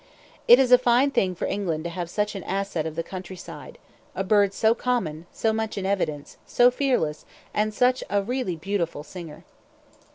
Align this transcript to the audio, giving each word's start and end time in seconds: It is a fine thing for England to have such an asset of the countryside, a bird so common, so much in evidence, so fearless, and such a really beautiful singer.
It 0.47 0.57
is 0.57 0.71
a 0.71 0.79
fine 0.79 1.11
thing 1.11 1.35
for 1.35 1.45
England 1.45 1.83
to 1.83 1.91
have 1.91 2.09
such 2.09 2.33
an 2.33 2.43
asset 2.45 2.87
of 2.87 2.95
the 2.95 3.03
countryside, 3.03 3.77
a 4.15 4.23
bird 4.23 4.51
so 4.51 4.73
common, 4.73 5.27
so 5.31 5.53
much 5.53 5.77
in 5.77 5.85
evidence, 5.85 6.37
so 6.43 6.71
fearless, 6.71 7.23
and 7.53 7.71
such 7.71 8.03
a 8.09 8.23
really 8.23 8.55
beautiful 8.55 9.03
singer. 9.03 9.45